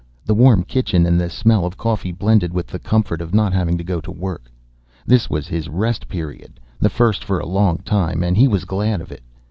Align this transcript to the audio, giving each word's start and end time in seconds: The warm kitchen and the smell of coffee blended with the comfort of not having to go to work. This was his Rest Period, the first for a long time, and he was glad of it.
The 0.25 0.33
warm 0.33 0.63
kitchen 0.63 1.05
and 1.05 1.21
the 1.21 1.29
smell 1.29 1.63
of 1.63 1.77
coffee 1.77 2.11
blended 2.11 2.53
with 2.55 2.65
the 2.65 2.79
comfort 2.79 3.21
of 3.21 3.35
not 3.35 3.53
having 3.53 3.77
to 3.77 3.83
go 3.83 4.01
to 4.01 4.11
work. 4.11 4.51
This 5.05 5.29
was 5.29 5.47
his 5.47 5.69
Rest 5.69 6.07
Period, 6.07 6.59
the 6.79 6.89
first 6.89 7.23
for 7.23 7.39
a 7.39 7.45
long 7.45 7.77
time, 7.85 8.23
and 8.23 8.35
he 8.35 8.47
was 8.47 8.65
glad 8.65 8.99
of 9.01 9.11
it. 9.11 9.21